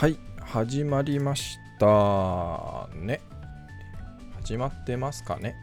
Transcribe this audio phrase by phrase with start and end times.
[0.00, 2.88] はい始まりました。
[2.94, 3.20] ね。
[4.42, 5.54] 始まってますかね。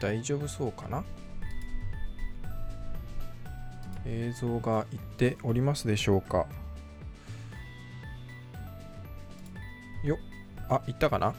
[0.00, 1.04] 大丈夫そうかな。
[4.06, 6.46] 映像がいっておりますでしょうか。
[10.02, 10.16] よ
[10.70, 11.34] あ、いったかな。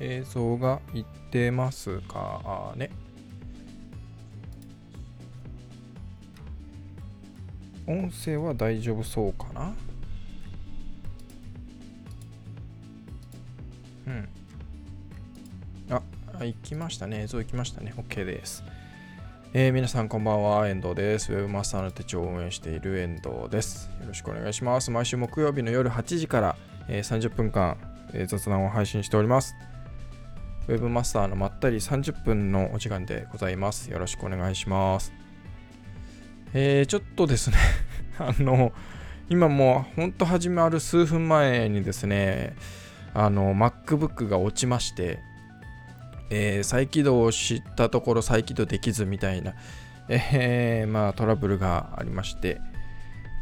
[0.00, 2.88] 映像がいってますかね。
[7.86, 9.74] 音声は大丈夫そうかな？
[14.06, 14.28] うん
[15.90, 17.22] あ、行きましたね。
[17.22, 17.94] 映像行きましたね。
[17.96, 18.64] OK です。
[19.52, 21.32] えー、皆さんこんばんは、遠藤です。
[21.32, 23.88] ウェブマスターの手帳を運営している遠藤です。
[24.00, 24.90] よろしくお願いします。
[24.90, 26.56] 毎週木曜日の夜8時から、
[26.88, 27.76] えー、30分間、
[28.12, 29.54] えー、雑談を配信しております。
[30.66, 33.92] ウェブマスターのまったり30分のお時間でございます。
[33.92, 35.12] よろしくお願いします。
[36.54, 37.56] えー、ちょっとですね
[38.18, 38.72] あの、
[39.28, 42.54] 今もうほんと始まる数分前にですね、
[43.12, 45.18] あの、MacBook が落ちまして、
[46.30, 49.54] えー、再起動をしたところ再起動できずみたいな、
[50.08, 52.60] えー、まあトラブルがありまして、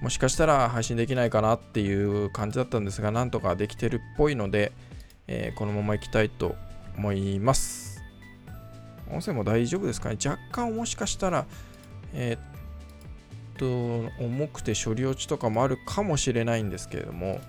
[0.00, 4.72] もしかしたら配信できないかなっていう感じだったんですが、なんとかできてるっぽいので、
[5.26, 6.56] えー、このまま行きたいと
[6.96, 8.02] 思います。
[9.10, 10.16] 音声も大丈夫ですかね？
[10.24, 11.44] 若干もしかしたら、
[12.14, 12.51] えー、
[13.62, 17.40] と重くて処理落ちとかもあるかもしれないんですけれども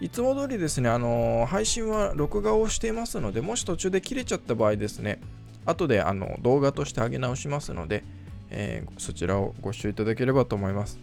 [0.00, 5.20] いつも通りですねあの配信は録画をしていますのでもし途中で切れちゃった場合ですね
[5.66, 8.02] 後であの動画として上げ直しますので、
[8.50, 10.98] えー、そちらをご視聴いただければと思います。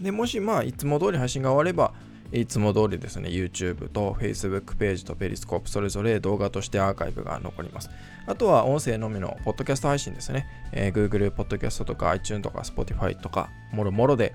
[0.00, 1.92] でもしまあいつも通り配信が終われば
[2.32, 7.90] いつも通りですね、YouTube と Facebook ページと Periscope それぞれ動画としてアーカイブが残ります。
[8.26, 10.46] あとは音声のみのポッドキャスト配信ですね。
[10.72, 14.32] えー、Google ポッドキャストとか iTunes とか Spotify とかもろもろで、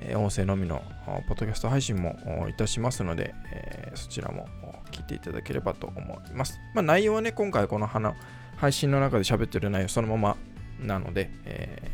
[0.00, 0.82] えー、音声のみの
[1.28, 2.16] ポッドキャスト配信も
[2.50, 4.48] いたしますので、えー、そちらも
[4.90, 6.58] 聞いていただければと思います。
[6.74, 8.14] まあ、内容はね、今回この花
[8.56, 10.36] 配信の中で喋ってる内容そのまま
[10.80, 11.90] なので、え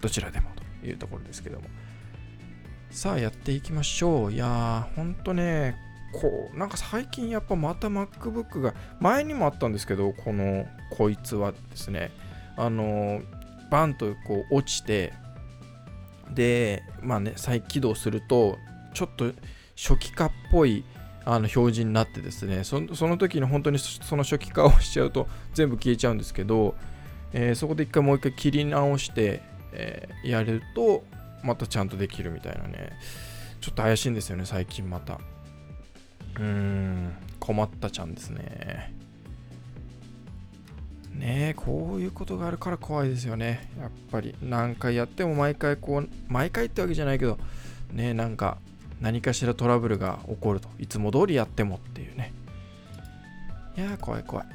[0.00, 0.50] どちらでも
[0.80, 1.66] というところですけども。
[2.92, 4.32] さあやっていきましょう。
[4.32, 5.76] いやー、ほんとね、
[6.12, 12.12] こう、なんか最近やっぱまた MacBook が、前にもあったんですけど、この、こいつはですね、
[12.56, 13.22] あの、
[13.70, 15.14] バンとこう落ちて、
[16.30, 18.58] で、まあね、再起動すると、
[18.92, 19.32] ちょっと
[19.74, 20.84] 初期化っぽい
[21.24, 26.74] あの表示になってですねその時に本当にその初期化をしちゃうと全部消えちゃうんですけど、
[27.32, 29.42] えー、そこで一回もう一回切り直して、
[29.72, 31.04] えー、やると
[31.42, 32.92] またちゃんとできるみたいなね。
[33.60, 35.14] ちょっと怪しいんですよね最近また。
[35.14, 38.94] うーん困ったちゃんですね。
[41.12, 43.68] ねえこういうことがあるから怖いですよね。
[43.78, 44.34] やっぱり。
[44.42, 47.38] 何回やっても毎回こう毎回ってわけじゃないけど
[47.92, 48.58] ねえなんか
[49.00, 50.68] 何かしらトラブルが起こると。
[50.78, 52.32] いつも通りやってもっていうね。
[53.76, 54.46] いやー怖い怖い。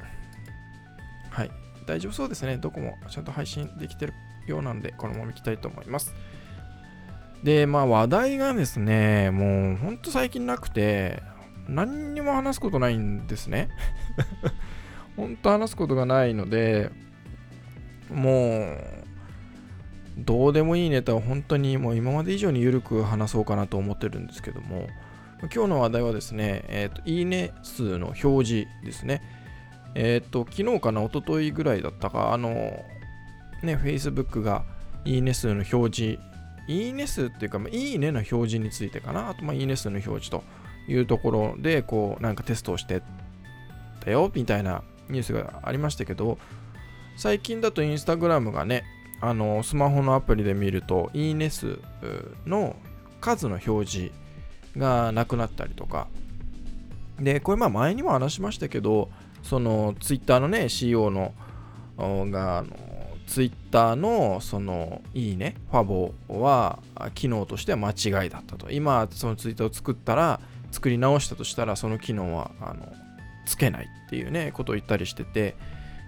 [1.30, 1.50] はい。
[1.86, 2.58] 大丈夫そうですね。
[2.58, 4.12] どこもちゃんと配信できてる
[4.46, 6.12] ようなんでこのまま行きたいと思います。
[7.42, 11.22] で、まあ話題がですね、もうほんと最近なくて、
[11.68, 13.68] 何にも話すことないんですね。
[15.16, 16.90] ほんと話すことがないので、
[18.10, 18.78] もう、
[20.18, 24.88] どうでもいいネタを本当にもう今まで以上に緩く話そうかなと思ってるんですけども、
[25.54, 29.22] 今日の話題はですね、えっ、ー、と、いいね数の表示ですね。
[29.94, 32.50] えっ、ー、と、昨日かな、一昨日ぐらいだったか、あの、
[33.62, 34.64] ね、Facebook が
[35.04, 36.20] いいね数の表示
[36.68, 39.30] いいね数っていうか、いいねの表示についてかな。
[39.30, 40.44] あと、まあ、いいね数の表示と
[40.86, 43.02] いうところで、こう、なんかテストをして
[44.00, 46.38] たよ、みたいなニュースがありましたけど、
[47.16, 48.84] 最近だとインスタグラムがね、
[49.20, 51.80] あの、スマホのアプリで見ると、いいね数
[52.46, 52.76] の
[53.20, 54.12] 数の表示
[54.76, 56.06] がなくなったりとか、
[57.18, 59.10] で、これまあ前にも話しましたけど、
[59.42, 61.32] そのツイッターのね、CEO の
[61.96, 62.68] が、あの
[63.28, 66.80] ツイッターのそのいいね、ファボは
[67.14, 68.70] 機能としては間違いだったと。
[68.70, 70.40] 今、そのツイッターを作ったら、
[70.70, 72.90] 作り直したとしたら、その機能はあの
[73.46, 75.56] つけないっていうね、ことを言ったりしてて、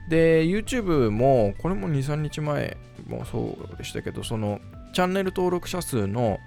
[0.08, 4.60] で、YouTube も、これも2、3日前もそうでしたけど、その
[4.94, 6.38] チャンネル登録者数の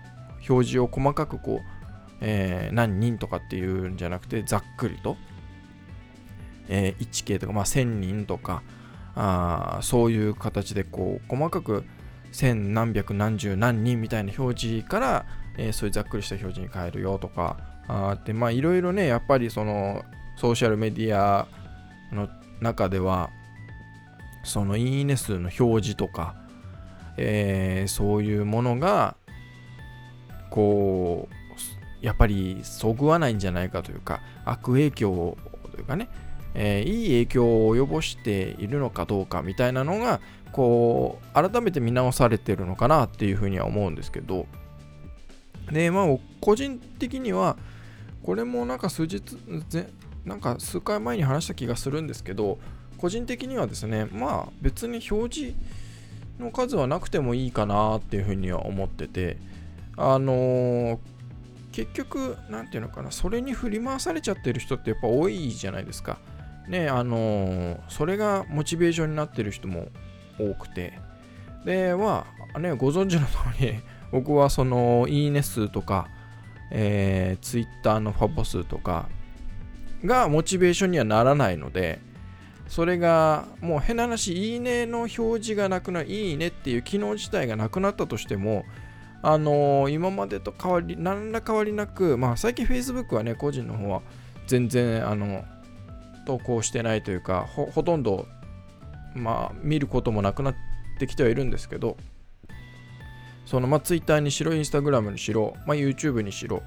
[0.49, 5.17] 表示を細かくこう、えー、何人とかっていうんじゃなくて、ざっくりと、
[6.67, 8.63] えー、1K とか、まあ、1000人とか、
[9.15, 11.83] あそういう形でこう細かく
[12.31, 15.25] 千何百何十何人みたいな表示から、
[15.57, 17.57] えー、そういうざっくりした表示に変えるよとか
[17.87, 20.03] あってまあいろいろねやっぱりその
[20.37, 21.47] ソーシャルメディア
[22.11, 22.27] の
[22.59, 23.29] 中では
[24.43, 26.35] そのいいね数の表示とか、
[27.17, 29.15] えー、そういうものが
[30.49, 35.37] こうやっぱりそぐわないんじゃないかというか悪影響
[35.71, 36.09] というかね、
[36.55, 40.21] えー、いい影響を及ぼしているのかどうかみたいなのが
[40.51, 44.45] こう改めて見直されてるのかなっていうふうには思うんですけど。
[45.71, 47.57] でまあ個人的には
[48.21, 49.23] これもなんか数日
[50.25, 52.57] なんか数回前に話した気がするんですけど
[52.97, 55.55] 個人的にはですねまあ別に表示
[56.39, 59.37] の数はなくてもいいかなっていうふうには思ってて
[59.97, 60.97] あのー、
[61.71, 66.17] 結局何て言うのかなそれに振り回されちゃってる人ってやっぱ多いじゃないですか。
[66.67, 69.89] ねあの、それがモチベーションになってる人も
[70.39, 70.93] 多くて。
[71.65, 73.75] でまあねご存知の通り
[74.11, 76.07] 僕はそのいいね数とか、
[76.71, 79.07] えー、Twitter のファボ数とか
[80.05, 81.99] がモチベーションにはならないので
[82.67, 88.65] それがもう変な話いいねの表示がなくなるいいねっていう機能自体がなくなったとしても
[89.21, 94.01] あのー、今までと変わり何ら変わりなくまあ最近 Facebook はね個人の方は
[94.47, 95.45] 全然あの
[96.25, 98.27] 投稿してないというかほとんど
[99.15, 100.55] まあ見ることもなくなっ
[100.99, 101.97] てきてはいるんですけど
[103.45, 106.63] そのまあ Twitter にしろ Instagram にしろ、まあ、YouTube にしろ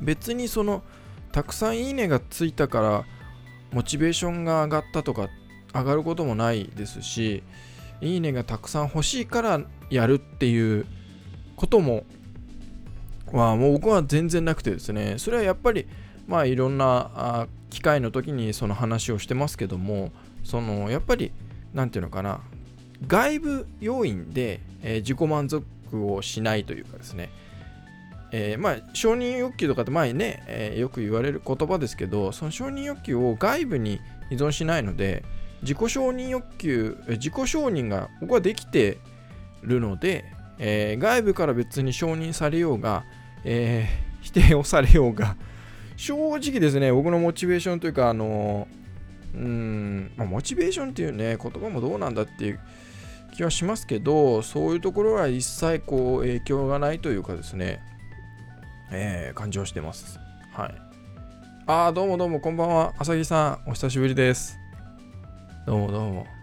[0.00, 0.82] 別にその
[1.32, 3.04] たくさんいいねがついたから
[3.72, 5.28] モチベーションが上がったとか
[5.72, 7.42] 上がることもないですし
[8.00, 9.60] いいねがたくさん欲しいから
[9.90, 10.86] やるっていう
[11.56, 12.04] ことも
[13.32, 15.16] はもう僕は全然なくてですね。
[15.18, 15.86] それはやっぱり
[16.26, 20.12] まあいろんな機会の時にその話をしてますけども
[20.44, 21.32] そのやっぱり
[21.72, 22.40] 何て言うのかな
[23.06, 27.30] 外部要因で、えー、自己満足をしないというかですね。
[28.32, 34.00] えー、まあ承認欲求とかって前ね、えー、よく言われる言葉ですけどその承認欲求を外部に
[34.30, 35.24] 依存しないので
[35.62, 38.98] 自己承認欲求自己承認が僕はできて
[39.62, 40.24] るので、
[40.58, 43.04] えー、外部から別に承認されようが、
[43.44, 43.88] え
[44.20, 45.36] 否定をされようが
[46.00, 48.66] 正直ですね僕のモチベーションというかあの
[49.34, 52.60] うん、まあ、モチベーションっていうね言葉もどうなんだっていう
[53.36, 57.80] 気はしますけどそういうところは一切こう影響がないというかですね
[58.90, 60.18] えー、感じをしてます。
[60.52, 60.74] はい。
[61.66, 62.92] ああ、どうもどうも、こんばんは。
[62.98, 64.58] あさぎさん、お久しぶりです。
[65.66, 66.39] どうもどうも。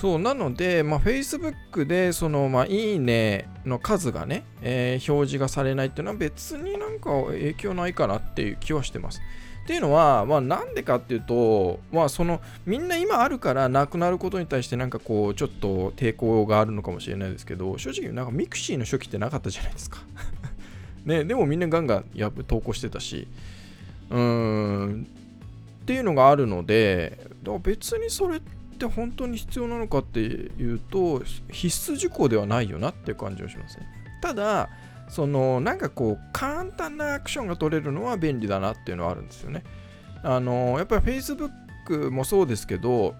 [0.00, 9.20] そう、なので、まあ、Facebook で、その、まあ、いいねの数がね、えー、表示がされないっていうのは別になんか影響ないかなっていう気はしてます。
[9.64, 19.98] っていうのは、まあ、なんでかっていうと、まあ、そのみんな今あるからなくなることに対してなんかこうちょっと抵抗があるのかもしれないですけど正直なんか mixi の初期ってなかったじゃないですか。
[21.04, 23.28] ね、でもみんなガンガンや投稿してたし。
[24.08, 25.06] うーん。
[25.82, 27.18] っていうのがあるので
[27.62, 33.86] 別にそれって本当に必要なのかっていうと必須事項ではないよなっていう感じがしますね
[34.22, 34.70] ただ
[35.10, 39.64] そのなんかこう簡単なアクションが取れるのは便利だなっていうのはあるんですよね。
[40.22, 43.14] あのやっぱり Facebook もそうですけど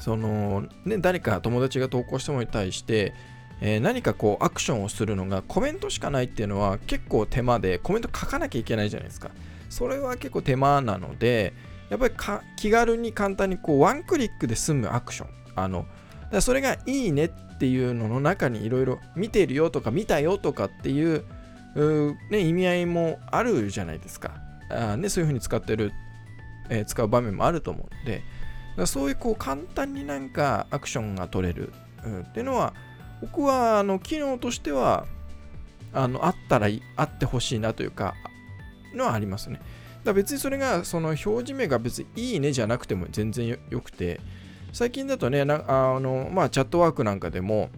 [0.00, 3.14] そのね誰か友達が投稿したものに対して、
[3.60, 9.30] え、何かこうアクションをするのがコメントしかないっていうのは結構手間でコメント書かなきゃいけないじゃないですか。
[9.68, 11.54] それは結構手間なので
[11.92, 12.14] やっぱり
[12.56, 15.86] 気軽に簡単にこうワンクリックで済むアクションあの
[16.30, 21.24] だそれがいいねっていうのの中にいろいろ見てるよとか見たよとかっていう
[22.30, 24.32] ね、意味合いもあるじゃないですか。
[24.70, 25.92] あね、そういうふうに使ってる、
[26.68, 28.22] えー、使う場面もあると思うので、
[28.76, 31.72] だそういうこう簡単になんかアクションが取れる、
[32.04, 32.74] うん、っていうのは、
[33.20, 35.06] 僕はあの機能としては
[35.92, 38.14] あのあったらあってほしいなというか、
[38.94, 39.60] のはありますね。
[40.04, 44.20] だ別にそれがその表示名が別にいいねじゃなくても全然よくて、
[44.72, 47.70] 最近だとね、なあのまあ、チャットワークなんかでも、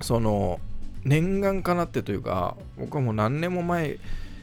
[0.00, 0.60] その、
[1.04, 3.98] 念願かなってというか、僕はもう何年も前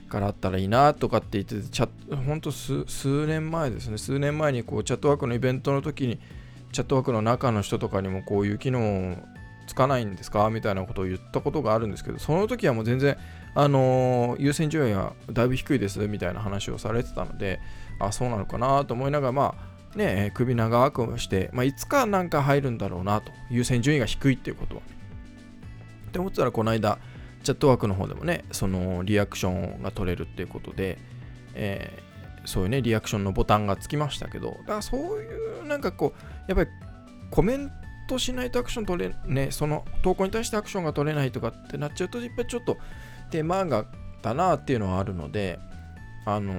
[0.10, 1.89] からあったらいいなとかって言って、チャ
[2.25, 6.19] 本当数数年前ですね、数年前にこうチャットワークのイベントの時に、
[6.72, 9.17] チャットワークの中の人とかにもこういう機能
[9.67, 13.17] つかないんですかみたいなことを言ったことがあるんですけど、その時はもう全然、
[13.56, 17.60] あの、優先順位はだいぶ低いですみたいな話をされてたので、
[18.00, 19.56] あ、そうなのかなと思いながら、ま
[19.96, 24.82] あ、ね、首長くして、まあ、いつかなんか入るんだろうなと、優先順位が低いっていうことは。
[26.10, 27.00] って思ってたら、この間、
[27.44, 30.98] チャットワークの方でもね、そのリアクションが取れるっていうことで、
[31.56, 36.70] えー、そういうね、リアクションのボタンがつきましたけど、だからそういうなんかこう、やっぱり
[37.32, 37.72] コメン
[38.08, 42.77] トしないとアクション取れ、ね、その投稿に対してアクションが取れないとかってなっちゃうと、やっぱりちょっと
[43.29, 43.86] 手間が
[44.21, 45.59] だなっていうのはあるので、
[46.25, 46.53] あの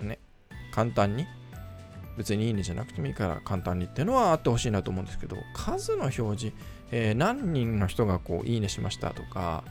[0.00, 0.18] ね、
[0.72, 1.26] 簡単に
[2.16, 6.52] 別にいいねじゃなくてもいいから簡単にっていうのはあってほしいなと思うんですけど、数の表示、
[6.90, 9.64] えー、何人の人がこういいねしましたとか、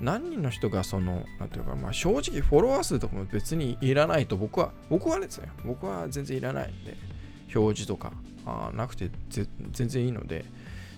[0.00, 5.46] 何人の人がその、なんていうか、まあ正直フォロワー数とかも別にいらないと僕は、僕はですよ。
[5.64, 6.96] 僕は全然いらないんで、
[7.54, 8.12] 表示とか
[8.44, 9.10] あなくて
[9.70, 10.44] 全然いいので、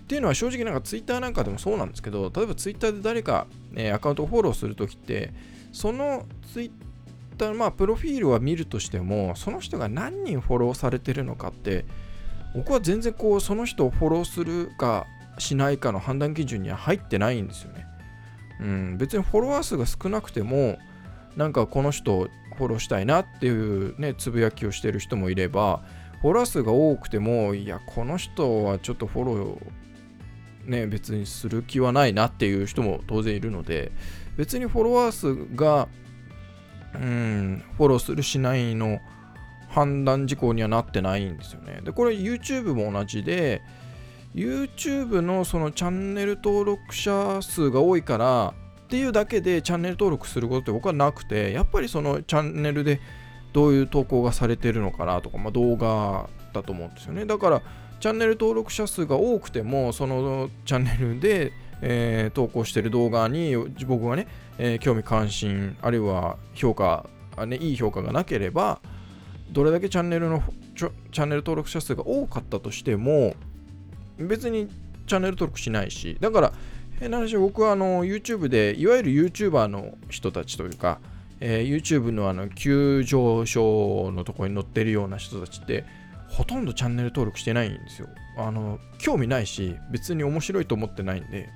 [0.05, 5.33] っていうのは正直なんか Twitter なんかでもそうなんですけど、例えば Twitter で誰か、え、アカウントをフォローするときって、
[5.71, 11.85] その Twitter、まあプロフィールは見るとしても、その人が何人フォローされてるのかって、
[12.53, 15.07] 僕は全然こう、その人をフォローするか
[15.39, 17.87] しないかの判断基準には入ってないんですよね。
[18.61, 20.77] うん、別にフォロワー数が少なくても、
[21.35, 25.81] なんかこの人をフォローしたいなっていうね、つぶやきをしてる人もいれば、
[26.21, 29.84] フォロワー数が多くても、いや、この人はちょっとフォロー
[30.65, 33.91] ね、別にする気はないなっていう人も当然いるので、
[34.37, 35.87] 別にフォロワー数が、
[36.93, 38.99] うん、フォローするしないの
[39.69, 41.81] 判断事項にはなってないんですよね。
[41.83, 43.61] で、これ YouTube も同じで、
[44.33, 48.53] YouTube のそのチャンネル登録者数が多いから
[48.85, 52.99] っていうだけでチャンネル登録することって僕はなくて、やっぱりそのチャンネルで
[53.53, 57.25] どういう投稿がされてるのかなとか、まあ、動画だと思うんですよね。
[57.25, 57.61] だから、
[58.05, 63.55] チャンネル登録者数が多くても、そのチャンネルで、えー、投稿してる動画に
[63.87, 64.27] 僕がね、
[64.59, 67.09] えー、興味関心、あるいは評価、
[67.47, 68.79] ね、いい評価がなければ、
[69.49, 70.43] どれだけチャンネルの
[70.75, 73.33] チャンネル登録者数が多かったとしても、
[74.19, 74.69] 別に
[75.07, 76.53] チャンネル登録しないし、だから、
[76.99, 80.99] 変な話、僕はあの YouTube で、いわゆる YouTuber の人たちというか、
[81.39, 85.85] えー、YouTube のあの急上昇のところに載ってるような人たちって、
[86.35, 88.09] ほとんどチャンネル登録してないんですよ。
[88.37, 91.49] あの、興味ないし、別に面白いと思ってないんで。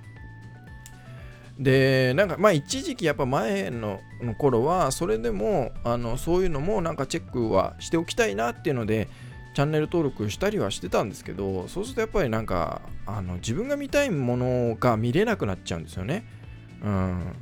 [1.59, 9.09] で、なんか、まあ、一時期やっぱ前のの頃は、それでも、あの、そういうのもなんかチェックはしておきたいなっていうので、
[9.53, 16.23] チャンネル登録したりはしてたんですけど、そうするとやっぱりなんか、あの、自分が見たいものが見れなくなっちゃうんですよね。
[16.81, 17.35] うん。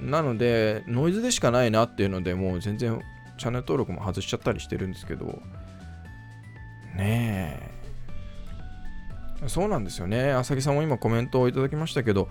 [0.00, 3.00] なので、ノイズでしかないなっていうので、もう全然
[3.38, 5.42] チャンネル登録も外しちゃったりしてるんですけど、
[6.98, 7.60] ね
[9.44, 9.48] え。
[9.48, 10.32] そうなんですよね。
[10.32, 12.28] 浅木さんも今コメントをいただきましたけど、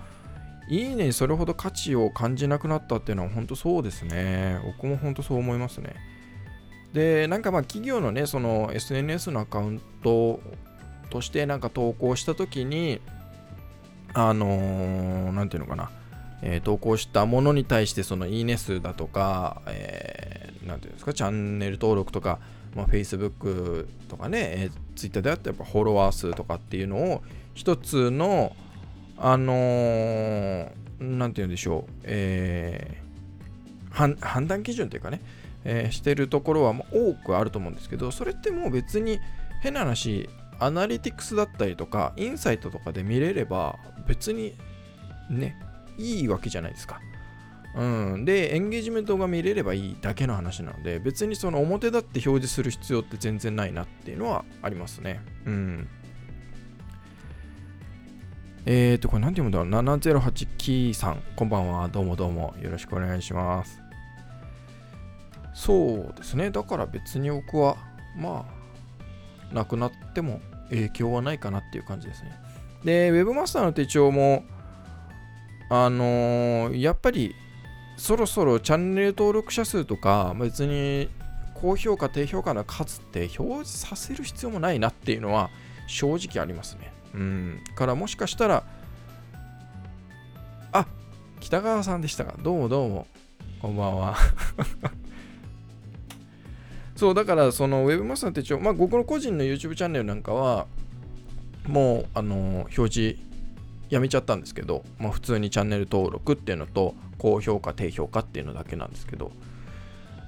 [0.68, 4.60] いいねにそれほど価値を感じなくなったっていうのは本当そうですね。
[4.64, 5.94] 僕も本当そう思いますね。
[6.92, 10.40] で、なんかまあ企業のね、その SNS のアカウント
[11.08, 13.00] としてなんか投稿したときに、
[14.12, 15.90] あのー、ていうのかな、
[16.42, 22.38] えー、投稿したものに対してそのいいね数だとか、えー、ていうんですか、チャンネル登録とか、
[22.78, 27.22] まあ、Facebook とかね、えー、Twitter であってやっぱフォロワー数とかっていうのを
[27.54, 28.54] 一つの、
[29.16, 30.70] あのー、
[31.00, 35.20] なんて言うんでしょう、えー、判断基準というかね、
[35.64, 39.18] えー、してるところは多くあると思うんですけど、それってもう別に
[39.60, 40.30] 変な話、
[40.60, 44.54] アナリティクスだったりとか、インサイトとかで見れれば別に
[45.28, 45.56] ね、
[45.98, 47.00] いいわけじゃないですか。
[47.74, 55.20] うん、で、エンゲージメントが見れればいいだけの話なので、別にその表だって表示する必要って全然ないなっていうのはありますね。
[55.44, 55.88] うん。
[58.66, 61.88] えーと、これ何て読むんだろう ?708 キーさん、こんばんは。
[61.88, 62.54] どうもどうも。
[62.60, 63.80] よろしくお願いします。
[65.54, 66.50] そうですね。
[66.50, 67.76] だから別に僕は、
[68.16, 68.46] ま
[69.50, 72.32] あ、なくなっても影響はないかなっていう感じですね。
[72.84, 74.44] で、Webmaster の手帳も、
[75.70, 77.34] あのー、やっぱり
[77.98, 81.10] そろそろチャンネル登録者数とか、別に
[81.52, 85.50] 高評価、低評価の数って表示させる必要もないなっていうのは
[85.88, 86.92] 正直ありますね。
[87.12, 87.60] うん。
[87.74, 88.62] からもしかしたら、
[90.70, 90.86] あ
[91.40, 92.34] 北川さんでしたか。
[92.40, 93.06] どうもどうも。
[93.60, 94.16] こんばんは。
[96.94, 100.68] そう、だからその Webmaster 手帳、まあ僕の個人の YouTube チャンネルなんかは、
[101.66, 103.27] もう、あの表示
[103.90, 109.32] やめちゃったんですけど、まあ、普通にチャンネル登録っていうのと、高評価、低評価っていうのだけなんですけど、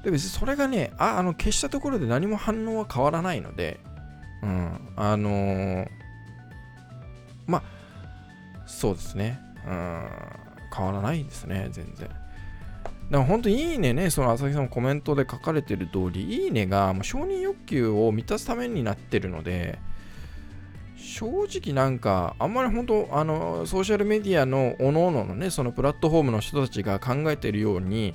[0.05, 3.81] で別にそれがね、ああの消したところで何も反応は変わらないので、
[4.43, 5.88] うん、あのー、
[7.47, 7.62] まあ、
[8.67, 10.07] そうですね、うん、
[10.75, 12.09] 変わらないですね、全然。
[12.09, 12.14] だか
[13.11, 19.79] ら本当いいねね、その朝日さんのコメントで書かれてる通り、いいねがもう承認欲求を満たすためになってるので、
[21.00, 28.14] 正直なんか、あんまり本当、あの、ソーシャルメディアの各々のね、そのプラットフォームの人たちが考えてるように、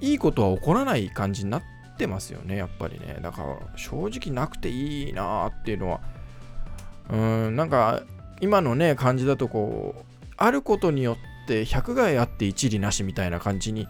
[0.00, 1.62] いいことは起こらない感じになっ
[1.98, 3.18] てますよね、やっぱりね。
[3.20, 6.00] だから、正直なくていいなっていうのは、
[7.10, 8.02] うーん、なんか、
[8.40, 10.04] 今のね、感じだとこう、
[10.36, 13.88] あることによって100害あって一理なしみたいな感じに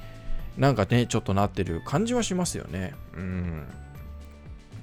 [0.58, 2.94] なんかね、ちょっとなってる感じはしますよね。
[3.14, 3.66] うん。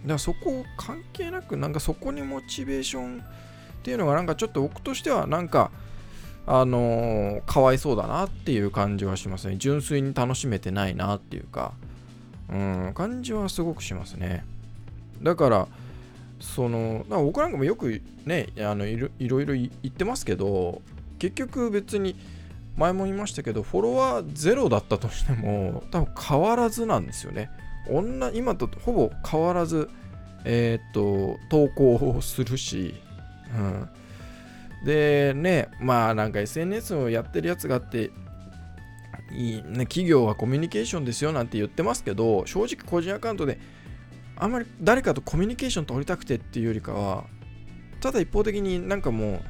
[0.08, 3.24] からそこ関係なく、なんかそこにモチベーションっ
[3.84, 5.72] ていうのが、なんかちょっと僕としては、なんか、
[6.46, 9.56] あのー、かわいそうだなっていう感じはしますね。
[9.58, 11.74] 純粋に楽しめてないなっていうか、
[12.50, 14.46] うん、感じはすごくしますね。
[15.22, 15.68] だから、
[16.40, 20.82] その、か僕なんかもよくね、あのいろいろ言ってますけど、
[21.18, 22.16] 結局別に、
[22.76, 27.50] 前も言いましたけど、フォロワーゼロだったとしても、多分変わらずなんですよね。
[27.90, 29.90] 女今とほぼ変わらず、
[30.46, 32.96] えー、と、投稿をするし、
[33.56, 33.90] うん。
[34.86, 38.12] で、ね、まあなんか SNS をやってるやつがあって、
[39.32, 43.60] いいね、企業はコミュニケーションですよなんて言ってますけど、正直個人アカウントで、
[44.36, 47.26] あんまり誰かとコミュニケーション取りたくてっていうよりかは、
[48.02, 49.42] ただ一方的になんかもう、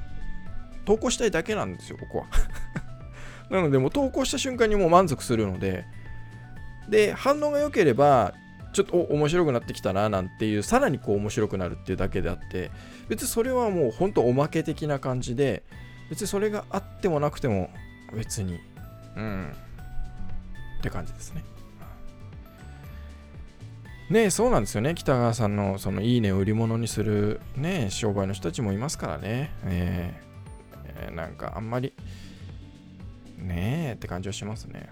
[0.85, 2.25] 投稿したいだけなんですよ、ここは。
[3.49, 5.85] なので、もう投稿した瞬間にもう満足するので、
[6.89, 8.33] で、反応が良ければ、
[8.73, 12.71] ちょっと面白くなってきたななんていう、さらにこう面白くなるっていうだけであって、
[13.07, 15.63] 別にそれはもう本当おまけ的な感じで、
[16.09, 17.69] 別にそれがあってもなくても
[18.13, 18.59] 別に、
[19.15, 19.51] うん、
[20.79, 21.43] って感じですね。
[24.09, 24.95] ねそうなんですよね。
[24.95, 29.51] 北川さんのそのいいねを売り物にするね、商売の人たちもいますからね。
[29.65, 31.93] えー、えー、なんかあんまり、
[33.37, 34.89] ねえって感じはしますね。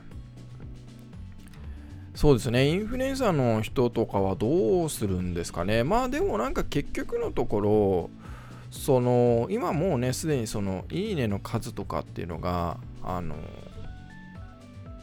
[2.14, 5.84] そうですね、インフルエンサーの人とかはどうするんですかね。
[5.84, 8.10] まあでもなんか結局のところ、
[8.70, 13.36] その今もうね、すでにそのいいねの数とかっていうのが、あの、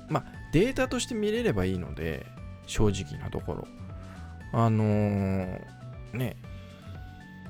[0.09, 2.27] まあデータとして見れればいいので、
[2.67, 3.69] 正直なところ。
[4.53, 5.61] あのー、
[6.13, 6.37] ね、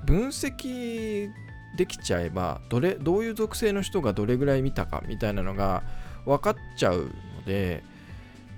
[0.07, 1.29] 分析
[1.77, 5.83] できちゃえばどれ、どういう属性の人がどれぐらい見たかみたいなのが
[6.25, 7.83] 分かっちゃうので、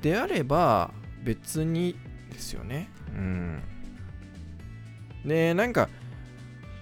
[0.03, 0.91] であれば
[1.23, 1.97] 別に
[2.33, 2.89] ですよね。
[3.15, 3.63] うん。
[5.25, 5.89] で、なんか、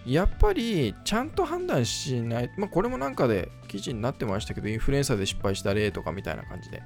[0.06, 6.82] やっぱりちゃんと判断しない、まあこれもなんかで記事になってましたけど、インフルエンサーで失敗した例とかみたいな感じで。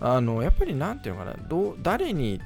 [0.00, 2.40] あの、やっぱりなんていうのかな、ど誰に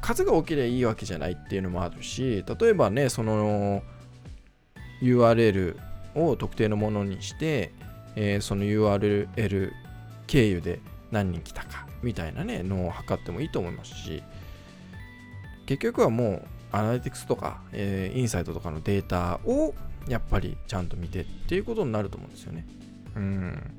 [0.00, 3.82] 数が多ければいいわけじゃないっていうのもあるし、例えばね、その
[5.00, 5.76] URL
[6.14, 7.72] を特定のものにして、
[8.16, 9.72] えー、その URL
[10.26, 14.22] 経由で何人来たかみたいなねのを測ってもいいと思いますし
[15.66, 16.42] 結局はもう
[16.72, 19.74] アナリティクスとか、えー、インサイトとかのデータを
[20.08, 22.66] やっぱりちゃんと見てっていうことになると思うんですよね。
[23.16, 23.72] うん。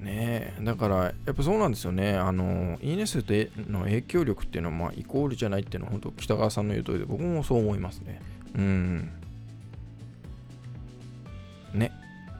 [0.00, 2.16] ねえ、だからやっぱそうなんですよね。
[2.16, 3.24] あの、いいね数
[3.68, 8.20] の影響力っていうのはまあイコールじゃないっていうのは本当北川さんの言う通りで僕もそう思いますね。
[8.56, 9.10] うん。
[11.74, 11.92] ね。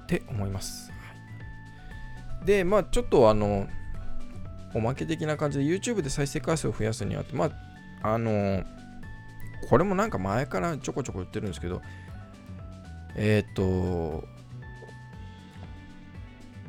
[0.05, 0.92] って思います。
[2.45, 3.69] で、まあちょっとあの、
[4.75, 7.51] おまけ的な感じで YouTube で再生回数を増やすにはま
[8.03, 8.65] あ、あの、
[9.69, 11.83] これもなんか前からちょこちょこ言ってるんですけど、
[13.15, 14.25] えっ、ー、と、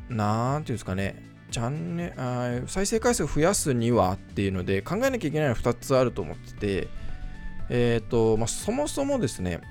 [0.09, 6.87] なんていうんですかね、チャンネあ再生回数を増やすにはっていうので考えなきゃいけないのは2つあると思ってて、
[7.69, 9.61] えっ、ー、と、まあ、そもそもですね、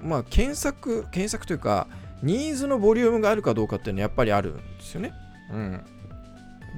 [0.00, 1.88] まあ、検索、検索というか、
[2.22, 5.12] ニーズのボリュームがあるかどうかっていうのはやっぱりあるんですよね。
[5.52, 5.84] うん。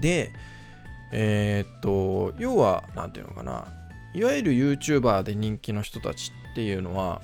[0.01, 0.33] で、
[1.13, 3.67] えー、っと、要は、なんていうのかな、
[4.15, 7.21] いわゆる YouTuber で人気の人たちっていうのは、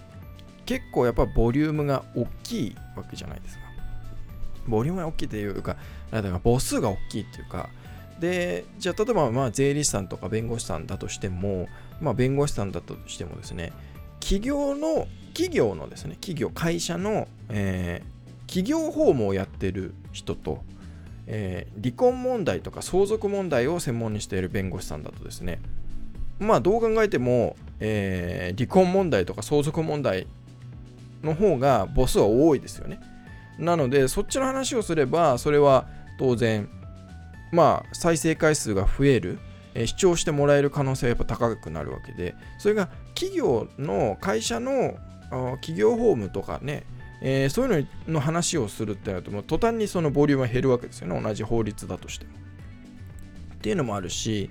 [0.66, 3.64] 結構やっぱボリュームが大きいわけじゃないですか。
[4.66, 5.76] ボリュームが大きいっていうか、
[6.10, 7.70] なんだか母数が大きいっていうか、
[8.20, 11.68] で、じゃあ例えばまあ税理士さんとか弁護士さんだとしても、
[12.00, 13.72] まあ弁護士さんだとしてもですね、
[14.20, 20.62] 企業の、企業のですね、企業、会社の、えー、企業法務をやってる人と、
[21.30, 25.60] えー、離婚問題とか相続問題を専門にしている弁護士さんだとですね、
[26.38, 30.26] まあどう考えても、えー、離婚問題とか相続問題
[31.22, 32.98] の方が母数は多いですよね。
[33.58, 35.86] なので、そっちの話をすれば、それは
[36.18, 36.68] 当然、
[37.52, 39.38] まあ再生回数が増える、
[39.74, 44.96] えー、視聴してもらえる可能性はやっぱ高くなるわけで、それが企業の会社の
[45.60, 46.84] 企業法務とかね、
[47.20, 51.20] えー、そういうのの話をするってなると、もう途端にそのボリュームが減るわけですよね。
[51.20, 52.32] 同じ法律だとしても。
[53.54, 54.50] っていうのもあるし、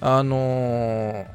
[0.00, 1.26] あの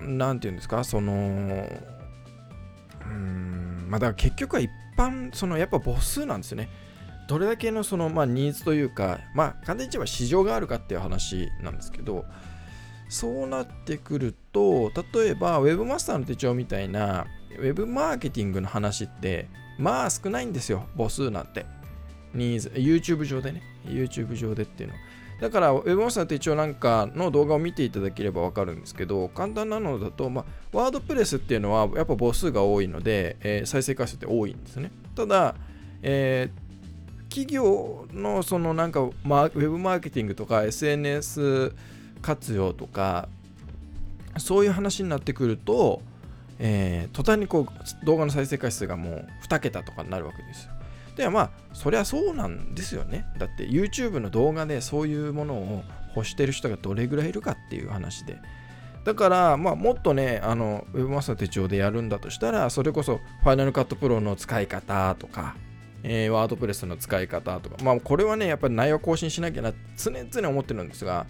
[0.00, 6.68] ー、ていうんですか、その、うん、まあだから結局は一般、そのやっぱ母数なんですよね。
[7.28, 12.24] どれだけのその、まあ、ニーズというか、まあ、簡単に言えば市場があるかっていう話なんですけど、
[13.10, 17.26] そうなってくると、例えば Web マスターの手帳みたいな
[17.60, 21.66] Web マーケティングの話って、まあ少ないんですよ、母数なんて。
[22.34, 24.94] ニーズ、YouTube 上でね、YouTube 上でっていうの。
[25.40, 35.54] だから Webmaster の手帳なんかの動画を見ていただければわかるんですけど簡単なのだと、まあ、ワードプレスっていうのはやっぱ母数が多いので、えー、再生回数って多いんですねただ、
[36.02, 41.72] えー、企業のそのなんか、まあ、ウェブマーケティングとか SNS
[42.20, 43.28] 活用とか
[44.38, 46.00] そういう話になってくると、
[46.58, 50.72] えー、途端にこう動画の再生回数がもう2桁とかになるわけですよ。
[51.16, 53.26] でまあそりゃそうなんですよね。
[53.38, 58.38] だって YouTube の動画でそういうものを欲してる人がどれぐらいいるかっていう話で。
[59.04, 65.56] だから、まあ、もっとね、あの、Webmaster 手帳でやるんだとしたら、それこそ Final Cut Pro の使い方とか、
[66.02, 71.26] えー、ワードプレスの使い方とか、まあ、これはね、やっぱり内容更新しなきゃな、常々思ってるんですが、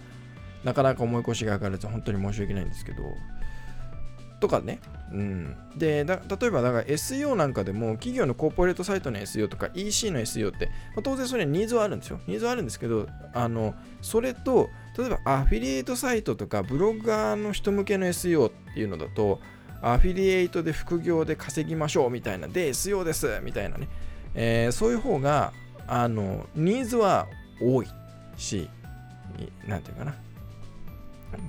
[0.63, 3.15] なかなか重い腰が上がらず、本当に申し訳ないんですけど、
[4.39, 4.79] とかね。
[5.11, 12.19] うん、で例えばだから SEO なんかでも企業のコーポレートサイトの SEO とか EC の SEO って、まあ、当然それニーズはあるんですよ。
[12.27, 19.39] ニーズはあるんですけど、あのそれと例えばアフィリエイトサイトとかブロガーの人向けの SEO っていうのだと
[19.81, 23.87] アフィリエイトで副業で稼ぎましょうみたいなで SEO ですみたいなね、
[24.35, 25.53] えー、そういう方が
[25.87, 27.27] あのニーズは
[27.61, 27.87] 多い
[28.37, 28.69] し、
[29.67, 30.15] なんていうかな、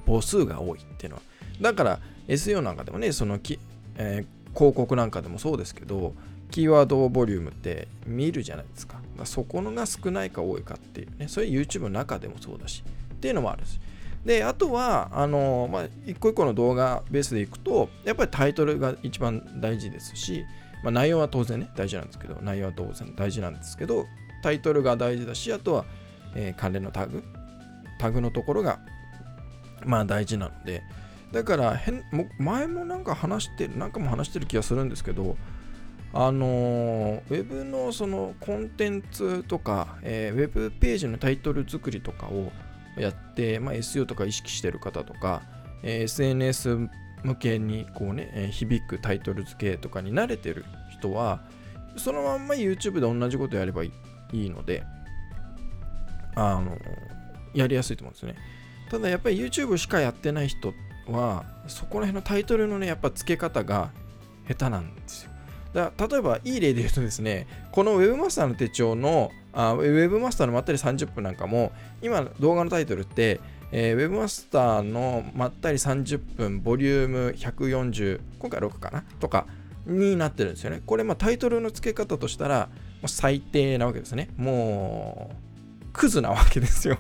[0.06, 1.22] 母数が多いっていうのは。
[1.60, 3.58] だから SEO なんかでもね、そのき、
[3.96, 6.14] えー、広告なんかでもそうですけど、
[6.50, 9.00] キーワードボリュームって見るじゃないですか。
[9.20, 12.82] かそこのが少ないか多いかっていうね、それ YouTube の中でもそうだし、
[13.14, 13.80] っていうのもあるし。
[14.24, 20.44] で、あとは、あの、まあ、一個一個の動画ベースでいくと、やっぱりタイトルが一番大事ですし、
[20.82, 24.06] まあ、内容は当然ね、大事なんですけど、内容は当然大事なんですけど、
[24.42, 25.84] タイトルが大事だし、あとは、
[26.34, 27.22] えー、関連のタグ、
[27.98, 28.80] タグのところが、
[29.84, 30.82] まあ大事なので、
[31.32, 35.36] だから変も前もなんか話してる、なんかも話してる気がするんですけど、
[36.12, 42.50] あのー、ウェブのそのコンテンツとか、えー、ウェブページのタイトル作りとかを
[42.96, 45.42] やって、まあ、SEO とか意識してる方とか、
[45.84, 46.88] えー、SNS
[47.22, 51.42] 向けにこうね、えー、響くタイトル付けとかに慣れてる人は、
[51.96, 53.92] そのまんま YouTube で同じことやればい
[54.32, 54.82] いので、
[56.34, 56.76] あの
[57.54, 58.34] やりやすいと思うんですね。
[58.90, 63.90] ただやっぱり YouTube しかやってない人ってはそこら辺のタイトルのねやっぱ付け方が
[64.48, 65.30] 下手なんですよ。
[65.72, 79.04] だ例えばいい例で言うとですねこの Webmaster の手帳のあ Webmaster のまったり30分なんかも今動画のタイトルって、えー、Webmaster のまったり30分ボリューム140今回6かな？
[79.20, 79.46] とか
[79.86, 80.82] になってるんですよね。
[80.84, 82.68] これまあタイトルの付け方としたら
[83.06, 84.28] 最低なわけですね。
[84.36, 86.98] もうクズなわけですよ。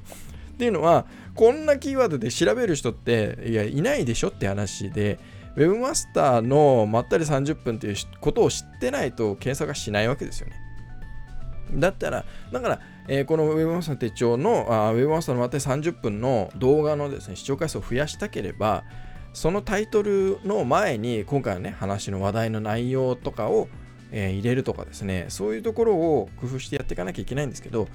[0.54, 1.06] っていうのは
[1.40, 5.18] こんなキーワードで調べる人っていやいないでしょって話で
[5.56, 10.56] Webmaster のまったり30分っていうことを知ってないと検索はしないわけですよね。
[11.72, 18.84] だったら、だから、えー、この Webmaster 手帳のあ Webmaster のまったり30分の動画のですね視聴回数を増やしたければ、
[19.32, 23.68] そのタイトルの前に今回のね話の話題の内容とかを、
[24.12, 27.88] えー、入れるとかですね、そういうところを工夫してやっていかなきゃいけないんですけど、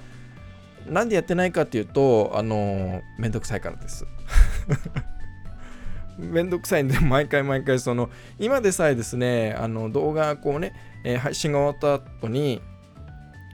[0.88, 4.06] なんでやってないかっていうと、あのめんどくさいからです。
[6.18, 10.72] めんどくさいんで、毎回毎回、その、今でさえですね、あの動画、こうね、
[11.04, 12.62] えー、配信が終わった後に、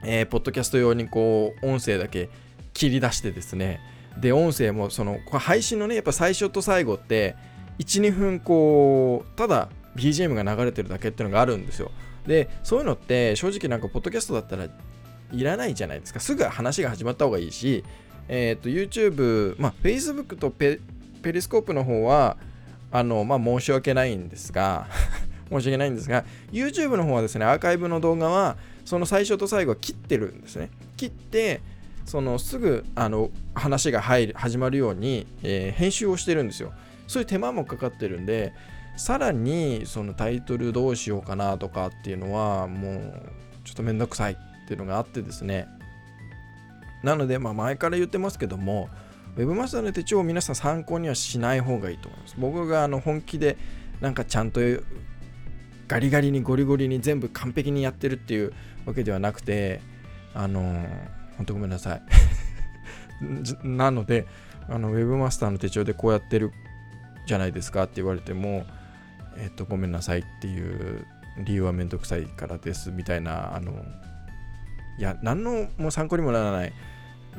[0.05, 2.31] えー、ポッドキャスト用にこう、音声だけ
[2.73, 3.81] 切り出してですね、
[4.21, 7.37] で、音声も、その、配信のね、やっぱ最初と最後って、
[7.79, 11.91] 1、2分、こう、ただ BGM が流れてるだけっていうのがあるんですよ。
[12.27, 14.69] で、そういうのって、正直なんか、ポッドキャストだったら
[15.33, 16.21] いらないじゃないですか。
[16.21, 17.85] すぐ話が始まった方がいいし、
[18.29, 20.81] えっ、ー、と、YouTube、まあ、Facebook とペ
[21.23, 22.37] ペリスコープの方は、
[22.91, 24.87] あの、まあ、申し訳ないんですが
[25.51, 30.71] 申し訳ないんですが、YouTube の方はですね、アーカイブの動画は、その最初と最後は切ってるんですね。
[30.97, 31.61] 切って、
[32.05, 36.73] そのすぐあの話が入る始まるように、えー、編集をしてるんですよ。
[37.07, 38.53] そういう手間もかかってるんで、
[38.97, 43.31] さらにそのタイトルどうしようかなとかっていうのは、もう
[43.65, 44.37] ちょっとめんどくさい
[44.73, 45.69] っていうのがあってですね
[47.03, 48.89] なので、まあ、前から言ってますけども
[49.37, 52.35] Webmaster の手帳を皆さん参考にはしない方がいいと思います。
[52.39, 53.57] 僕があの本気で
[54.01, 54.61] なんかちゃんと
[55.89, 58.53] ガリガリにゴリゴリに全部完璧にやってるっていう
[58.85, 59.81] わけではなくて、
[60.35, 60.89] あのー、
[61.37, 62.03] 本当ごめんなさい。
[63.67, 64.27] なので、
[64.69, 66.53] あの Webmaster の手帳でこうやってる
[67.27, 68.67] じゃないですかって言われても、
[69.39, 71.07] えっと、ごめんなさいっていう
[71.39, 73.73] 理由はめんどくさいからですみたいな、あの、
[75.03, 76.73] いや、何のも参考にもならない、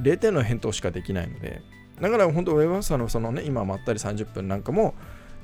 [0.02, 1.62] 0点の返答しかできないので、
[2.02, 4.96] だから本当、ウェブマスターのそのね、今まったり30分なんかも、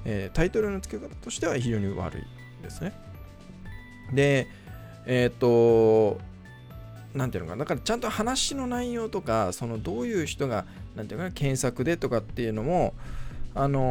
[0.03, 2.23] えー、タイトルの付け方としては非常に悪い
[2.61, 2.91] ですね。
[4.11, 4.47] で、
[5.05, 6.19] えっ、と、
[7.13, 7.63] なんていうのかな。
[7.63, 12.93] だからちゃんと話の内容とかそのどういう人がなんていうかな検索でとかっていうのも
[13.55, 13.81] あの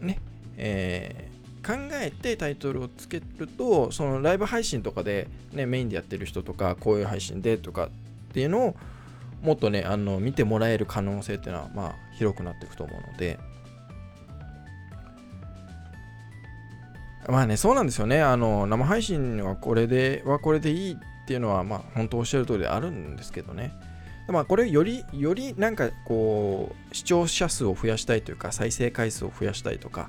[0.00, 0.18] ー、ね
[0.56, 1.29] え、
[1.70, 7.88] 考えてタイトルをつけるとそのライブ配信とかで、ね、メインでやってる人とかこういう配信でとかっ
[8.32, 8.76] ていうのを
[9.42, 13.38] もっとねあの見てもらえる可能性っていうのはまあ広くなっていくと思うので
[17.28, 18.22] まあね、そうなんですよね。
[18.22, 23.72] あの、生配信はこれで、はこれでいいっていうのは、まあ、本当おっしゃる通りであるんですけどね。
[24.28, 30.08] まあ、これより、よりなんかこう、視聴者数を増やしたいというか、再生回数を増やしたいとか、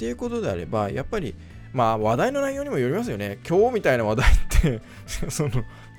[0.00, 1.34] ていうことであれば、やっぱり、
[1.74, 3.38] まあ、話題の内容にもよりますよね。
[3.46, 4.80] 今日みたいな話題って
[5.28, 5.50] その、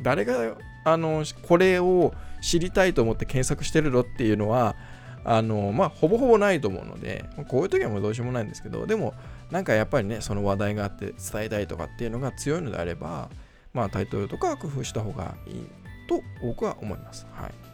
[0.01, 2.11] 誰が、あの、これを
[2.41, 4.75] 知りたいと思って検索してるのっていうのは、
[5.23, 9.13] あの、まあ、ほぼほぼないと思うので、こういう時はもうどうしようもないんですけど、でも、
[9.51, 13.29] なんかやっぱりね、その話題があって伝えたいとかっていうのが強いのであれば、
[13.71, 15.67] まあ、タイトルとか工夫した方がいい
[16.09, 17.27] と僕は思います。
[17.33, 17.70] はい。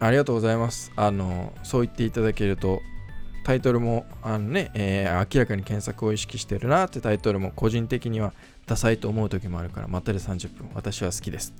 [0.00, 0.92] ありがとうございます。
[0.96, 2.80] あの、そう言っていただけると、
[3.44, 8.32] タイトルも、あのね、えー、明らかに検索を意識してるなってタイトルも個人的には
[8.66, 11.54] ダサいと思う時もあるから、まったり30分、私は好きです。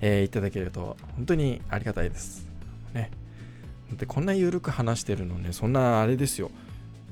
[0.00, 2.46] えー、いただけると本当にありがたいです。
[2.94, 3.10] ね。
[3.92, 6.50] でこんな緩く話してるのね、そんなあれですよ。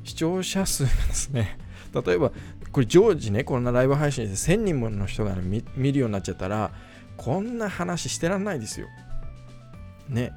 [0.04, 1.58] 視聴者数ですね、
[2.04, 2.32] 例えば、
[2.72, 5.36] これ常時ね、こんなライブ配信で1000人もの人が、
[5.76, 6.72] 見るようになっちゃったら、
[7.16, 8.88] こんな話してらんないですよ。
[10.08, 10.32] ね。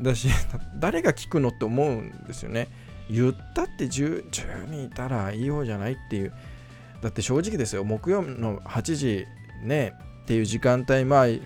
[0.00, 0.28] だし、
[0.78, 2.68] 誰が聞くのって思うんですよね。
[3.10, 6.32] 言ったって 10, 10人いたらいい方じゃないっていう。
[7.02, 9.26] だって正直ですよ、木曜の8時
[9.62, 11.40] ね、っていう時間帯、まあ、比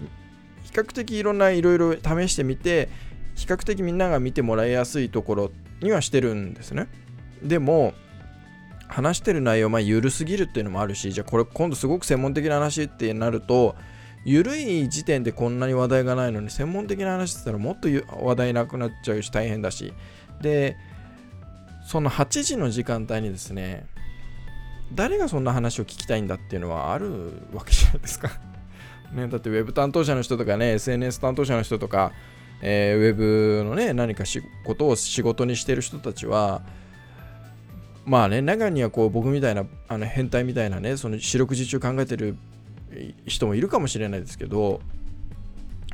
[0.72, 2.88] 較的いろんないろいろ試してみて、
[3.34, 6.88] 比較的みんなが見てもらいやすいところにはしてるんですね。
[7.42, 7.94] でも、
[8.88, 13.76] 話してる内容、まあ、緩すぎるっていうのもあるし、じゃあこれ今度すごく専門的な話ってなると、
[14.24, 17.88] 緩い時点でこんなに話題がないのに、専門的な話ってたらもっと
[18.24, 19.92] 話題なくなっちゃうし大変だし、
[20.40, 20.76] で、
[21.86, 23.86] その8時の時間帯にですね、
[24.94, 28.30] 誰がそんな話を聞きたいんだっていうのはあるわけじゃないですか。
[29.12, 32.12] ね、だってウェブ担当者の人とかね、SNS 担当者の人とか、
[32.62, 36.62] えー、ウェブのね、何か仕事を仕事にしてる人たちは、
[38.06, 42.36] まあね、中にはこう僕みたいなあの変態みたいなね、その四六時中考えてる
[43.26, 44.80] 人もいるかもしれないですけど、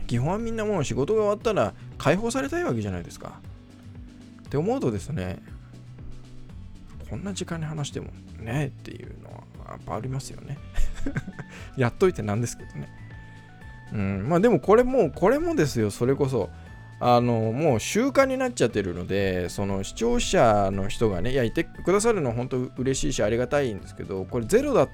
[0.07, 3.41] 基本はみんなもう仕事が終わったら解放されたいわけじゃないですか。
[4.47, 5.41] って思うとですね、
[7.09, 8.09] こんな時間に話しても
[8.39, 10.59] ねっていうのはやっぱありますよね。
[11.77, 12.89] やっといてなんですけどね。
[13.93, 16.51] うん、まあでもこれも、これもですよ、それこそ、
[17.01, 24.89] あの、もう習慣になっちゃってるので、その視聴者の人がね、いや、いてくださるのは本当嬉しいし、ありがたいんですけど、これゼロだ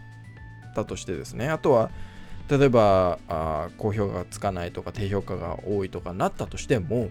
[0.83, 1.91] ったとしてですね、あとは、
[2.49, 7.09] 例えば、あ高評価がつかないとか、低評価が多いとかなったとしても、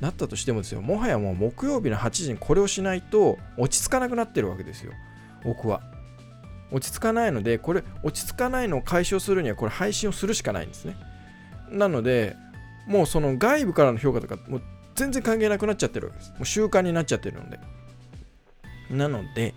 [0.00, 4.92] なったとしてもですよ、もはやもう木曜日の8時にこれをしないと落ち着かなくなってるわけですよ、
[5.44, 5.82] 僕は。
[6.72, 10.96] 落ち着かないので、これ、落ち着かないのを解消するには、これ配信をするしかないんですね。
[11.68, 12.36] なので、
[12.86, 14.62] もうその外部からの評価とか、もう
[14.94, 16.30] 全然関係なくなっちゃってるわけです。
[16.30, 17.58] もう習慣になっちゃってるので。
[18.90, 19.54] なので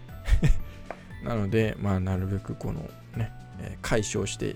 [1.24, 2.90] なので、まあ、なるべくこの、
[3.82, 4.56] 解消して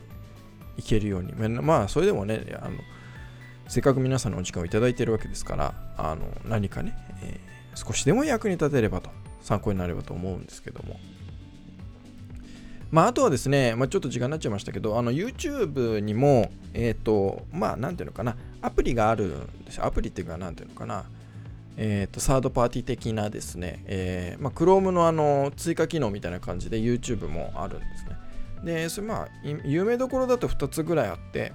[0.77, 1.33] いけるように。
[1.33, 2.77] まあ、それでもね、あの、
[3.67, 9.09] せっかく皆さんのお時間をいただいているわけですから、あの、何かね、えー、少しでも役に立てればと、
[9.41, 10.99] 参考になればと思うんですけども。
[12.89, 19.83] まあ、あとはですね、まあ、ちょっと時間になっちゃいましたけど、あの YouTube にも、えっ、ー、と、まあ、なんていうのかな、アプリがあるんです。
[19.83, 21.05] アプリっていうか、なんていうのかな、
[21.75, 28.06] えっ、ー、と、サードパーティー的なですね、えー、まあ、Chrome のあの、追加機能みたいな感じで YouTube もあるんです。
[28.63, 29.27] で、それまあ、
[29.63, 31.53] 有名どころだと2つぐらいあって、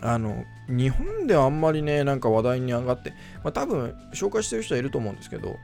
[0.00, 3.10] あの、日本ではあんまりね、なんか話題に上がって、
[3.42, 5.56] まあ、多分、紹介してる人はいると思うんですけど、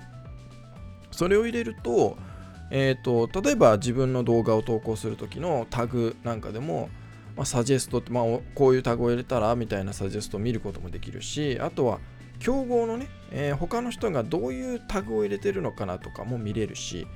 [1.10, 2.16] それを入れると、
[2.70, 6.90] えーと、例えば自分の動画を投稿するときのタグなんかでも、
[7.36, 11.98] まあ、サジェストって、まあ、こういうタグを入れたらみたいなサジェストを見ることもできるしあとは
[12.38, 17.06] 競合のね、えー、他の人がどういうタグを入れてるのかなとかも見れるし、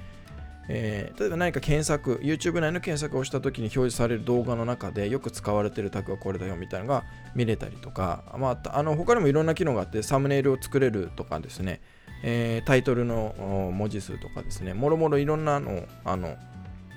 [0.68, 11.80] えー、例えば何か検索 YouTube 内の検索をした時に表示される動画の中でよく使われてるタグはこれだよみたいなのが見れたりとか、まあ、あの他にもいろんな機能があってサムネイルを作れるとかですね
[12.22, 13.34] えー、タイトルの
[13.74, 16.36] 文字数とかですね、もろもろいろんなの、あの、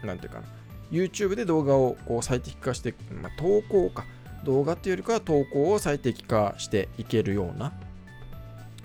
[0.03, 0.45] なんていうかな、
[0.91, 4.05] YouTube で動画をこう最適化して、まあ、投稿か、
[4.43, 7.73] 動画っていうよりかは投稿を最適化していけるような、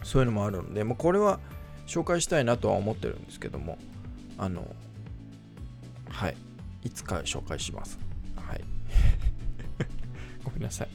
[0.03, 1.38] そういうのもあるので、まあ、これは
[1.87, 3.77] 紹介したいなとは思ってるんですけども、
[4.40, 4.66] あの、
[6.09, 6.37] はい。
[6.83, 7.98] いつか紹介します。
[8.37, 8.64] はい。
[10.42, 10.88] ごめんなさい。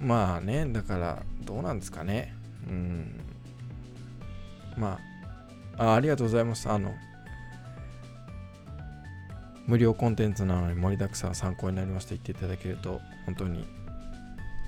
[0.00, 2.32] まあね、だからどうなんですかね。
[2.68, 3.20] うん。
[4.76, 5.00] ま
[5.76, 6.70] あ、あありがとうございます。
[6.70, 6.94] あの、
[9.66, 13.66] 無料コンテンツなのに盛りだくさん参考になりますと言っていただけると本当に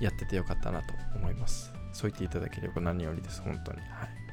[0.01, 1.71] やっててよかったなと思います。
[1.93, 3.79] そう言っていただければ何よりです、本当に。
[3.79, 4.24] はい。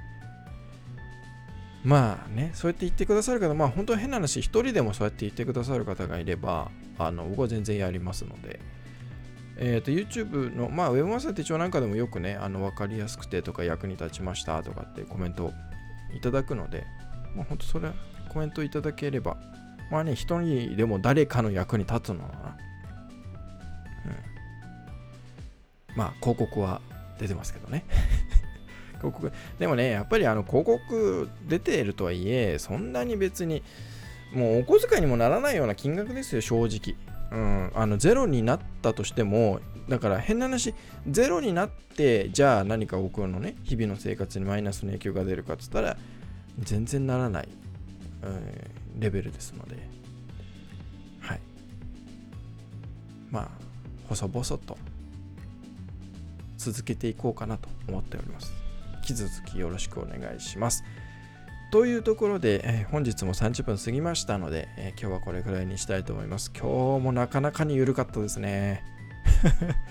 [1.85, 8.61] まあね、そうやって言ってくださる方、まあ本当変な話、一人でもそうやって言ってくださる方がいれば、あの僕は全然やりますので、
[9.59, 15.53] えっ、ー、と、YouTube の、まあ、ウェブマスター手帳なんかでもよくね、あの分かりやすくてとか役に立ちましたとかってコメント
[16.17, 16.87] いただくので、
[17.35, 17.91] まあ本当それ、
[18.33, 19.37] コメントいただければ、
[19.91, 22.57] まあね、一人でも誰かの役に立つのはな。
[24.07, 24.09] う
[25.93, 25.97] ん。
[25.97, 26.81] まあ、広告は
[27.19, 27.85] 出てますけどね。
[29.03, 29.33] 広告。
[29.59, 33.63] でもね、やっぱりあの広告出ているとはいえ、そんなに別に、
[34.33, 36.97] もうお小遣いにもならないような金額ですよ、正直。
[37.33, 40.75] うん、あのゼロになったとしても、だから変な話、
[41.09, 45.97] ゼロになって、じゃあ何か僕のね、日々の生活にマイナスの影響が出るかっつったら、
[46.59, 47.49] 全然ならない、
[48.23, 49.77] うん、レベルですので、
[51.21, 51.41] はい。
[53.31, 53.49] まあ、
[54.09, 54.77] 細々と
[56.59, 58.62] 続けていこうかなと思っております。
[59.03, 60.85] 引き続きよろしくお願いします。
[61.73, 66.53] というところで、え、本日も30分過ぎましたので、え、今日はこれくらいにしたいと思います。
[66.55, 68.85] 今日もなかなかに緩かったですね。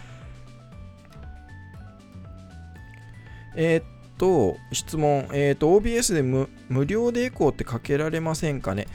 [3.56, 5.28] えっと、質問。
[5.34, 8.88] えー、っと、OBS で無無料でエコーってかけられませんかね？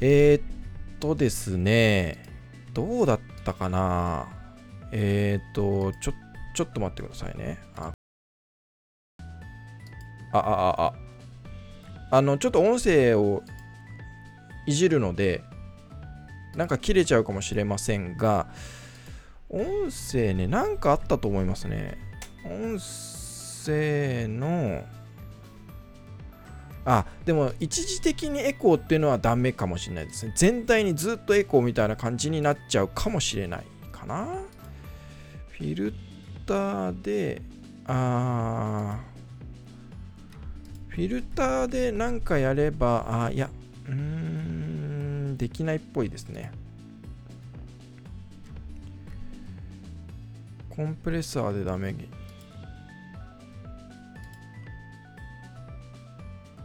[0.00, 0.42] えー、っ
[0.98, 2.24] とですね、
[2.74, 4.26] どうだったかな？
[4.90, 6.14] えっと、ちょ、
[6.54, 7.58] ちょっと待ってくださいね。
[7.76, 7.92] あ、
[10.32, 10.86] あ、あ、あ、あ
[12.10, 12.16] あ。
[12.18, 13.42] あの、ちょっと音声を
[14.66, 15.42] いじるので、
[16.56, 18.48] なんか切れちゃうかもしれませんが、
[19.50, 21.98] 音声ね、なんかあったと思いますね。
[22.44, 24.84] 音声の、
[26.84, 30.32] あ、でも一時的にエコーっていうのはダメかもしれないですね。
[30.34, 34.26] 全体にずっとエコーみたいな感じになっちゃうかもしれないかな。
[35.50, 35.92] フィル
[36.46, 37.42] ターで、
[37.86, 39.07] あー、
[40.98, 43.48] フィルターで何かやれば、あ、いや、
[43.86, 46.50] うーん、できないっぽいですね。
[50.68, 51.94] コンプレッサーでダメ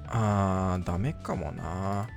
[0.07, 2.09] あー、ダメかもな。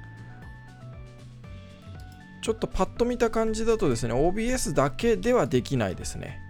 [2.40, 6.45] ちょっとパッと見た感じだとですね、OBS だけではできないですね。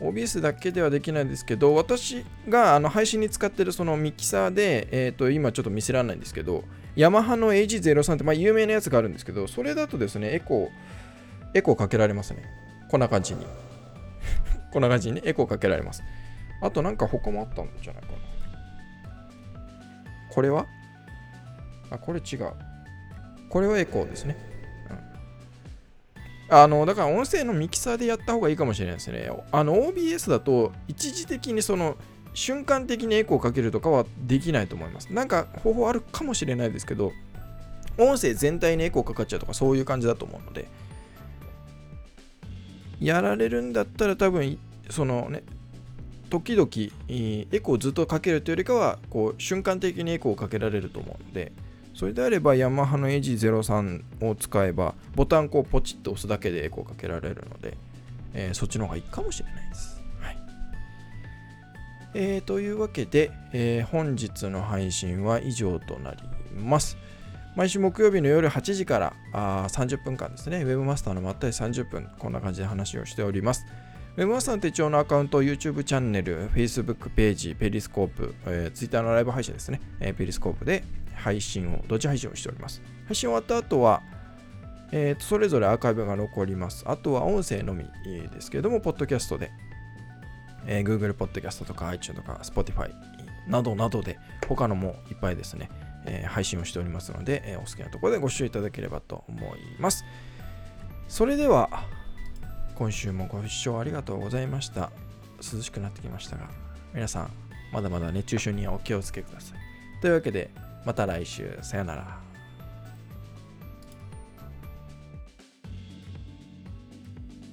[0.00, 6.64] OBS だけではできないんですけど、私があの配信に使ってるそのミキサーで、えー、と今ちょっと見せられないんですけど、
[6.96, 12.44] ヤマハの AG03 って、まあ、有名なやつがあるんですけど、それだとですね、エコー、エコーかけられますね。
[12.90, 13.46] こんな感じに。
[14.72, 16.02] こんな感じにね、エコーかけられます。
[16.60, 18.18] あとなんか他もあったんじゃないかな。
[20.30, 20.66] これは？
[21.90, 22.52] あ、これ違う。
[23.48, 24.36] これはエコーですね。
[26.56, 29.28] あのだから音声のミキサーでやった方がいいかもしれないですね。
[29.50, 31.96] あの OBS だと一時的にその
[32.32, 35.12] 瞬間的にエコーかけるとかはできないと思います。
[35.12, 37.10] なんか方法あるかもしれないですけど、
[37.98, 40.68] 音声全体にエコーかかっちゃうとかそういう感じだと思うので、
[43.00, 44.56] やられるんだったら多分、
[44.90, 45.42] そのね、
[46.30, 46.68] 時々
[47.08, 51.50] エコーずっとかけるというよりかは、こう瞬間的にエコーをかけられると思うので、
[51.94, 57.76] それであればヤマハの AG03 を使えばボタンをポチッと押すだけでエコーかけられるので、
[58.34, 60.02] えー、そっちの方がいいかもしれないです。
[60.20, 60.38] はい
[62.14, 66.18] えー、というわけで、えー、本日の配信は以上となり
[66.56, 66.96] ます。
[67.54, 73.64] 毎週木曜日の夜8時からあ30分間ですね、ウェブマスターのまったり30分、こんな感じで話をしております。
[74.16, 80.82] ウェブマスターの手帳のアカウント、YouTube チャンネル、Facebook ページ、ペリスコープ、えー、Twitter のライブ配信ですね、えー、ペリスコープで
[81.24, 82.82] 配信を、同時配信をしております。
[83.06, 84.02] 配信終わった後は、
[84.92, 86.84] えー、とそれぞれアーカイブが残ります。
[86.86, 89.50] あとは音声のみですけれども、ポッドキャストで、
[90.66, 92.92] えー、Google ポッドキャストとか iTunes とか Spotify
[93.48, 95.70] などなどで、他のもいっぱいですね、
[96.04, 100.04] えー、配信をしておりますので、えー、お好きなところでご視聴いただければと思います。
[101.08, 101.70] それでは、
[102.74, 104.90] 今週もご視聴ありがとうございました。
[105.38, 106.50] 涼しくなってきましたが、
[106.92, 107.30] 皆さん、
[107.72, 109.58] まだまだ熱中症にはお気をつけください。
[110.02, 110.50] というわけで、
[110.84, 111.58] また来週。
[111.62, 112.23] さよなら。